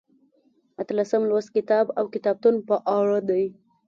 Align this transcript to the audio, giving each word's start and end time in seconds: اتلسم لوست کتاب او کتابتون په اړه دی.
اتلسم 0.81 1.21
لوست 1.29 1.49
کتاب 1.57 1.85
او 1.99 2.05
کتابتون 2.13 2.55
په 2.67 2.75
اړه 2.99 3.19
دی. 3.29 3.45